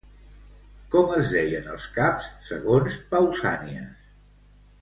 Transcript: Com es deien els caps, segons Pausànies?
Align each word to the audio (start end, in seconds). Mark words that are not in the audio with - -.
Com 0.95 1.11
es 1.17 1.29
deien 1.33 1.69
els 1.75 1.85
caps, 1.97 2.31
segons 2.49 2.99
Pausànies? 3.15 4.11